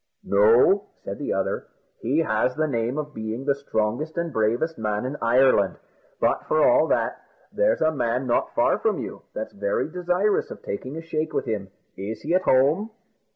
[0.23, 1.67] "No," said the other,
[1.99, 5.77] "he has the name of being the strongest and bravest man in Ireland;
[6.19, 7.21] but for all that,
[7.53, 11.45] there's a man not far from you that's very desirous of taking a shake with
[11.45, 11.69] him.
[11.97, 12.89] Is he at home?"